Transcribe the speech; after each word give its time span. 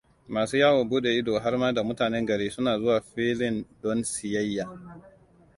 Masu 0.27 0.55
yawon 0.61 0.89
bude 0.89 1.11
ido 1.17 1.39
harma 1.43 1.73
da 1.73 1.83
mutanen 1.83 2.25
gari 2.25 2.49
suna 2.49 2.79
zuwa 2.79 3.01
filin 3.01 3.65
don 3.81 4.03
siyayya. 4.03 4.65